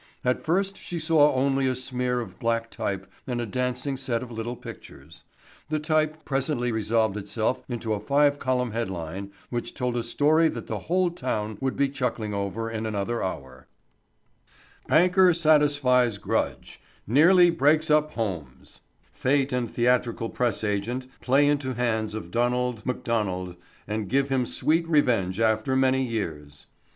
At 0.25 0.43
first 0.43 0.77
she 0.77 0.97
saw 0.97 1.31
only 1.35 1.67
a 1.67 1.75
smear 1.75 2.21
of 2.21 2.39
black 2.39 2.71
type 2.71 3.05
and 3.27 3.39
a 3.39 3.45
dancing 3.45 3.97
set 3.97 4.23
of 4.23 4.31
little 4.31 4.55
pictures. 4.55 5.25
The 5.69 5.77
type 5.77 6.25
presently 6.25 6.71
resolved 6.71 7.17
itself 7.17 7.61
into 7.69 7.93
a 7.93 7.99
five 7.99 8.39
column 8.39 8.71
headline 8.71 9.31
which 9.51 9.75
told 9.75 9.95
a 9.95 10.01
story 10.01 10.47
that 10.47 10.65
the 10.65 10.79
whole 10.89 11.11
town 11.11 11.59
would 11.61 11.75
be 11.75 11.87
chuckling 11.87 12.33
over 12.33 12.67
in 12.67 12.87
another 12.87 13.21
hour: 13.21 13.67
BANKER 14.87 15.35
SATISFIES 15.35 16.17
GRUDGE; 16.17 16.81
NEARLY 17.05 17.51
BREAKS 17.51 17.91
UP 17.91 18.09
HOMES–––– 18.13 18.81
Fate 19.13 19.53
and 19.53 19.69
Theatrical 19.69 20.31
Press 20.31 20.63
Agent 20.63 21.05
Play 21.21 21.45
Into 21.47 21.75
Hands 21.75 22.15
of 22.15 22.31
Donald 22.31 22.83
McDonald 22.87 23.55
and 23.87 24.09
Give 24.09 24.29
Him 24.29 24.47
Sweet 24.47 24.87
Revenge 24.89 25.39
After 25.39 25.75
Many 25.75 26.01
Years. 26.01 26.65